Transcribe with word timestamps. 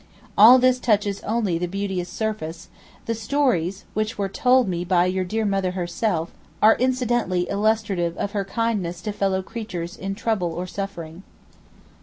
All 0.35 0.57
this 0.57 0.79
touches 0.79 1.21
only 1.21 1.59
the 1.59 1.67
beauteous 1.67 2.09
surface; 2.09 2.69
the 3.05 3.13
stories 3.13 3.85
(which 3.93 4.17
were 4.17 4.29
told 4.29 4.67
me 4.67 4.83
by 4.83 5.05
your 5.05 5.23
dear 5.23 5.45
mother 5.45 5.73
herself) 5.73 6.31
are 6.59 6.75
incidentally 6.77 7.41
illustrative 7.47 8.17
of 8.17 8.31
her 8.31 8.43
kindness 8.43 8.99
to 9.01 9.11
fellow 9.13 9.43
creatures 9.43 9.95
in 9.95 10.15
trouble 10.15 10.53
or 10.53 10.65
suffering. 10.65 11.21